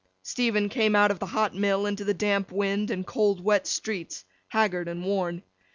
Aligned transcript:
Stephen 0.23 0.67
came 0.67 0.95
out 0.95 1.11
of 1.11 1.19
the 1.19 1.27
hot 1.27 1.53
mill 1.53 1.85
into 1.85 2.03
the 2.03 2.11
damp 2.15 2.51
wind 2.51 2.89
and 2.89 3.05
cold 3.05 3.39
wet 3.43 3.67
streets, 3.67 4.25
haggard 4.47 4.87
and 4.87 5.03
worn. 5.05 5.43